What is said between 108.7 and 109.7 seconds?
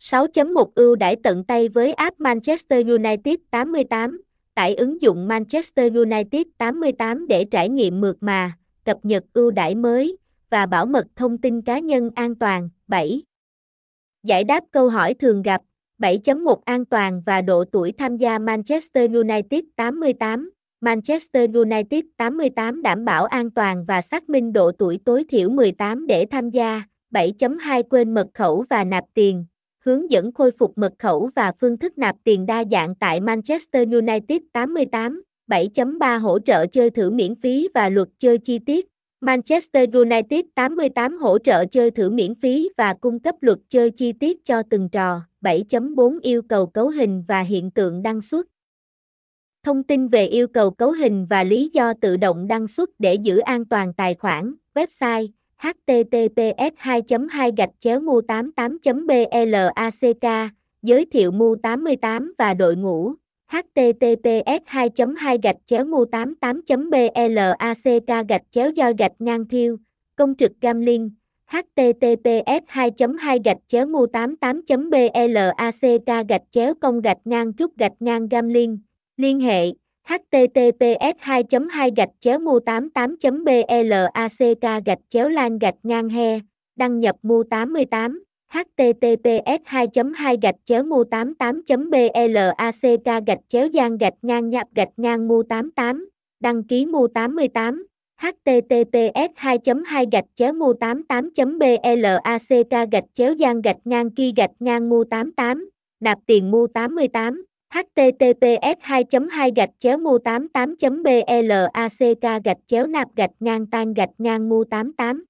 2 2 gạch